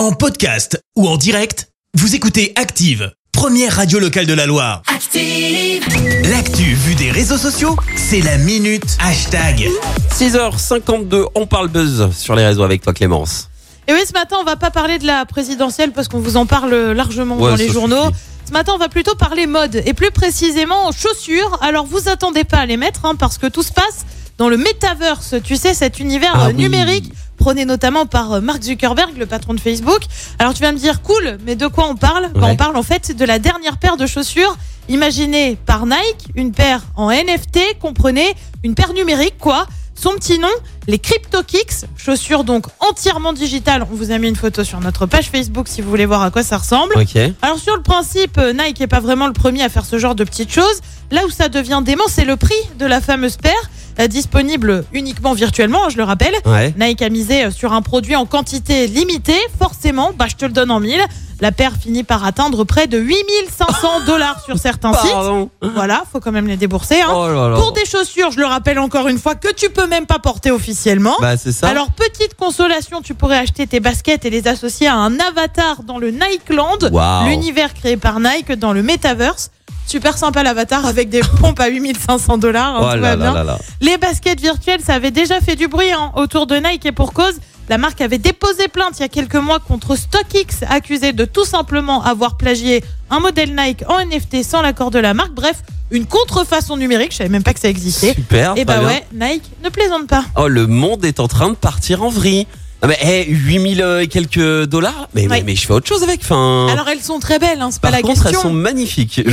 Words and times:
En 0.00 0.12
podcast 0.12 0.82
ou 0.96 1.06
en 1.06 1.18
direct, 1.18 1.68
vous 1.92 2.14
écoutez 2.14 2.54
Active, 2.56 3.12
première 3.32 3.76
radio 3.76 3.98
locale 3.98 4.24
de 4.24 4.32
la 4.32 4.46
Loire. 4.46 4.80
Active. 4.86 5.84
L'actu 6.30 6.72
vue 6.72 6.94
des 6.94 7.10
réseaux 7.10 7.36
sociaux, 7.36 7.76
c'est 7.96 8.22
la 8.22 8.38
minute 8.38 8.96
hashtag. 8.98 9.68
6h52, 10.10 11.26
on 11.34 11.46
parle 11.46 11.68
buzz 11.68 12.08
sur 12.16 12.34
les 12.34 12.46
réseaux 12.46 12.62
avec 12.62 12.80
toi 12.80 12.94
Clémence. 12.94 13.50
Et 13.88 13.92
oui, 13.92 14.00
ce 14.08 14.14
matin, 14.14 14.36
on 14.40 14.44
va 14.44 14.56
pas 14.56 14.70
parler 14.70 14.98
de 14.98 15.06
la 15.06 15.26
présidentielle 15.26 15.92
parce 15.92 16.08
qu'on 16.08 16.20
vous 16.20 16.38
en 16.38 16.46
parle 16.46 16.74
largement 16.92 17.36
Ouais, 17.36 17.50
dans 17.50 17.56
les 17.56 17.68
journaux. 17.68 18.06
suffit. 18.06 18.16
Ce 18.46 18.52
matin, 18.52 18.72
on 18.74 18.78
va 18.78 18.88
plutôt 18.88 19.16
parler 19.16 19.46
mode 19.46 19.82
et 19.84 19.92
plus 19.92 20.12
précisément 20.12 20.92
chaussures. 20.92 21.58
Alors, 21.60 21.84
vous 21.84 22.08
attendez 22.08 22.44
pas 22.44 22.60
à 22.60 22.64
les 22.64 22.78
mettre 22.78 23.04
hein, 23.04 23.16
parce 23.16 23.36
que 23.36 23.48
tout 23.48 23.62
se 23.62 23.70
passe 23.72 24.06
dans 24.38 24.48
le 24.48 24.56
metaverse. 24.56 25.34
Tu 25.44 25.56
sais, 25.56 25.74
cet 25.74 26.00
univers 26.00 26.32
Ah 26.34 26.48
oui. 26.56 27.02
Numérique 27.40 27.50
prôné 27.50 27.64
notamment 27.64 28.06
par 28.06 28.32
euh, 28.32 28.40
Mark 28.40 28.62
Zuckerberg, 28.62 29.16
le 29.16 29.26
patron 29.26 29.54
de 29.54 29.60
Facebook. 29.60 30.00
Alors, 30.38 30.54
tu 30.54 30.60
vas 30.62 30.72
me 30.72 30.78
dire, 30.78 31.02
cool, 31.02 31.38
mais 31.46 31.56
de 31.56 31.66
quoi 31.66 31.88
on 31.88 31.96
parle? 31.96 32.30
Bah, 32.34 32.40
Ouais. 32.40 32.52
On 32.52 32.56
parle 32.56 32.76
en 32.76 32.82
fait 32.82 33.14
de 33.16 33.24
la 33.24 33.38
dernière 33.38 33.76
paire 33.78 33.96
de 33.96 34.06
chaussures 34.06 34.56
imaginée 34.88 35.56
par 35.66 35.86
Nike, 35.86 36.28
une 36.34 36.52
paire 36.52 36.82
en 36.96 37.10
NFT, 37.10 37.78
comprenez, 37.80 38.34
une 38.64 38.74
paire 38.74 38.92
numérique, 38.92 39.36
quoi. 39.38 39.66
Son 39.94 40.10
petit 40.14 40.38
nom, 40.38 40.48
les 40.88 40.98
CryptoKicks, 40.98 41.84
chaussures 41.96 42.42
donc 42.44 42.64
entièrement 42.80 43.34
digitales. 43.34 43.86
On 43.92 43.94
vous 43.94 44.12
a 44.12 44.18
mis 44.18 44.28
une 44.28 44.36
photo 44.36 44.64
sur 44.64 44.80
notre 44.80 45.04
page 45.04 45.28
Facebook 45.28 45.68
si 45.68 45.82
vous 45.82 45.90
voulez 45.90 46.06
voir 46.06 46.22
à 46.22 46.30
quoi 46.30 46.42
ça 46.42 46.56
ressemble. 46.56 46.94
Ok. 46.96 47.18
Alors 47.42 47.58
sur 47.58 47.76
le 47.76 47.82
principe, 47.82 48.38
euh, 48.38 48.54
Nike 48.54 48.80
n'est 48.80 48.86
pas 48.86 49.00
vraiment 49.00 49.26
le 49.26 49.34
premier 49.34 49.62
à 49.62 49.68
faire 49.68 49.84
ce 49.84 49.98
genre 49.98 50.14
de 50.14 50.24
petites 50.24 50.50
choses. 50.52 50.80
Là 51.10 51.26
où 51.26 51.30
ça 51.30 51.50
devient 51.50 51.82
dément, 51.84 52.04
c'est 52.08 52.24
le 52.24 52.36
prix 52.36 52.54
de 52.78 52.86
la 52.86 53.02
fameuse 53.02 53.36
paire, 53.36 53.69
disponible 54.08 54.84
uniquement 54.92 55.34
virtuellement, 55.34 55.88
je 55.88 55.96
le 55.96 56.04
rappelle. 56.04 56.34
Ouais. 56.46 56.74
Nike 56.78 57.02
a 57.02 57.08
misé 57.08 57.44
euh, 57.44 57.50
sur 57.50 57.72
un 57.72 57.82
produit 57.82 58.16
en 58.16 58.26
quantité 58.26 58.86
limitée, 58.86 59.38
forcément, 59.58 60.12
bah, 60.16 60.26
je 60.28 60.36
te 60.36 60.44
le 60.44 60.52
donne 60.52 60.70
en 60.70 60.80
mille. 60.80 61.02
La 61.40 61.52
paire 61.52 61.72
finit 61.80 62.02
par 62.04 62.22
atteindre 62.24 62.64
près 62.64 62.86
de 62.86 62.98
8500 62.98 64.00
dollars 64.06 64.44
sur 64.44 64.58
certains 64.58 64.92
sites. 64.92 65.10
Pardon. 65.10 65.48
Voilà, 65.62 66.02
faut 66.12 66.20
quand 66.20 66.32
même 66.32 66.46
les 66.46 66.58
débourser. 66.58 67.00
Hein. 67.00 67.12
Oh 67.14 67.28
là 67.28 67.48
là. 67.48 67.56
Pour 67.56 67.72
des 67.72 67.86
chaussures, 67.86 68.30
je 68.30 68.38
le 68.38 68.44
rappelle 68.44 68.78
encore 68.78 69.08
une 69.08 69.18
fois, 69.18 69.34
que 69.34 69.50
tu 69.54 69.70
peux 69.70 69.86
même 69.86 70.04
pas 70.04 70.18
porter 70.18 70.50
officiellement. 70.50 71.16
Bah 71.20 71.38
c'est 71.38 71.52
ça. 71.52 71.68
Alors, 71.68 71.90
petite 71.92 72.34
consolation, 72.34 73.00
tu 73.00 73.14
pourrais 73.14 73.38
acheter 73.38 73.66
tes 73.66 73.80
baskets 73.80 74.26
et 74.26 74.30
les 74.30 74.48
associer 74.48 74.86
à 74.86 74.96
un 74.96 75.18
avatar 75.18 75.82
dans 75.82 75.96
le 75.96 76.10
Nikeland, 76.10 76.78
Waouh. 76.92 77.28
l'univers 77.28 77.72
créé 77.72 77.96
par 77.96 78.20
Nike 78.20 78.52
dans 78.52 78.74
le 78.74 78.82
Metaverse. 78.82 79.50
Super 79.90 80.16
sympa 80.16 80.44
l'avatar 80.44 80.86
avec 80.86 81.08
des 81.08 81.20
pompes 81.40 81.58
à 81.58 81.66
8500 81.66 82.38
dollars. 82.38 82.78
Oh 82.80 82.96
là 82.96 83.16
là. 83.16 83.58
Les 83.80 83.98
baskets 83.98 84.40
virtuelles, 84.40 84.80
ça 84.80 84.94
avait 84.94 85.10
déjà 85.10 85.40
fait 85.40 85.56
du 85.56 85.66
bruit 85.66 85.90
hein, 85.90 86.12
autour 86.14 86.46
de 86.46 86.54
Nike 86.54 86.86
et 86.86 86.92
pour 86.92 87.12
cause. 87.12 87.34
La 87.68 87.76
marque 87.76 88.00
avait 88.00 88.18
déposé 88.18 88.68
plainte 88.68 89.00
il 89.00 89.02
y 89.02 89.04
a 89.04 89.08
quelques 89.08 89.34
mois 89.34 89.58
contre 89.58 89.96
StockX, 89.96 90.64
accusé 90.68 91.12
de 91.12 91.24
tout 91.24 91.44
simplement 91.44 92.04
avoir 92.04 92.36
plagié 92.36 92.84
un 93.10 93.18
modèle 93.18 93.52
Nike 93.56 93.82
en 93.88 93.98
NFT 93.98 94.44
sans 94.44 94.62
l'accord 94.62 94.92
de 94.92 95.00
la 95.00 95.12
marque. 95.12 95.32
Bref, 95.32 95.64
une 95.90 96.06
contrefaçon 96.06 96.76
numérique. 96.76 97.10
Je 97.10 97.16
savais 97.16 97.28
même 97.28 97.42
pas 97.42 97.52
que 97.52 97.60
ça 97.60 97.68
existait. 97.68 98.14
Super. 98.14 98.52
Et 98.52 98.64
très 98.64 98.64
bah 98.66 98.78
bien. 98.78 98.86
ouais, 98.86 99.04
Nike 99.12 99.50
ne 99.64 99.70
plaisante 99.70 100.06
pas. 100.06 100.24
Oh 100.36 100.46
le 100.46 100.68
monde 100.68 101.04
est 101.04 101.18
en 101.18 101.26
train 101.26 101.50
de 101.50 101.56
partir 101.56 102.04
en 102.04 102.10
vrille. 102.10 102.46
Ah 102.82 102.86
mais 102.86 102.96
hey, 103.00 103.26
8000 103.28 103.82
euh, 103.82 104.00
et 104.00 104.08
quelques 104.08 104.64
dollars. 104.64 105.08
Mais, 105.14 105.22
mais, 105.26 105.28
Ouais. 105.36 105.42
mais 105.44 105.54
je 105.54 105.66
fais 105.66 105.72
autre 105.74 105.86
chose 105.86 106.02
avec. 106.02 106.20
Enfin. 106.22 106.66
Alors 106.72 106.88
elles 106.88 107.02
sont 107.02 107.18
très 107.20 107.38
belles, 107.38 107.60
hein, 107.60 107.68
c'est 107.70 107.80
par 107.80 107.90
pas 107.90 107.96
la 107.98 108.02
contre 108.02 108.22
question. 108.22 108.40
elles 108.40 108.46
sont 108.48 108.52
magnifiques. 108.54 109.20
Je- 109.26 109.30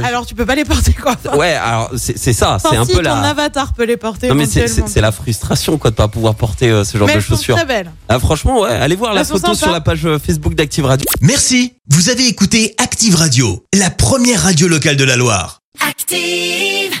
Mais 0.00 0.04
alors 0.06 0.26
tu 0.26 0.34
peux 0.34 0.44
pas 0.46 0.56
les 0.56 0.64
porter 0.64 0.92
quoi. 0.92 1.14
Ouais 1.36 1.52
alors 1.52 1.90
c'est 1.96 2.18
c'est 2.18 2.32
ça. 2.32 2.58
C'est 2.60 2.76
un 2.76 2.84
si, 2.84 2.90
peu 2.92 2.98
ton 2.98 3.02
la. 3.04 3.20
avatar 3.20 3.72
peut 3.72 3.84
les 3.84 3.96
porter. 3.96 4.28
Non 4.28 4.34
mais 4.34 4.46
c'est- 4.46 5.00
la 5.00 5.12
frustration 5.12 5.78
quoi 5.78 5.90
de 5.90 5.96
pas 5.96 6.08
pouvoir 6.08 6.34
porter 6.34 6.70
euh, 6.70 6.82
ce 6.84 6.98
genre 6.98 7.06
Mais 7.06 7.12
de 7.14 7.18
elles 7.18 7.24
sont 7.24 7.36
chaussures. 7.36 7.54
très 7.56 7.64
belles. 7.66 7.92
Ah, 8.08 8.18
franchement 8.18 8.60
ouais, 8.62 8.70
allez 8.70 8.96
voir 8.96 9.14
la 9.14 9.20
Elles 9.20 9.26
sont 9.26 9.34
photo 9.38 9.54
sur 9.54 9.70
la 9.70 9.80
page 9.80 10.04
euh, 10.04 10.18
Facebook 10.18 10.54
d'Active 10.54 10.84
Radio. 10.84 11.06
Merci, 11.20 11.74
vous 11.90 12.08
avez 12.10 12.26
écouté 12.26 12.74
Active 12.78 13.14
Radio, 13.14 13.64
la 13.74 13.90
première 13.90 14.42
radio 14.42 14.66
locale 14.66 14.96
de 14.96 15.04
la 15.04 15.14
Loire. 15.16 15.60
Active. 15.88 16.98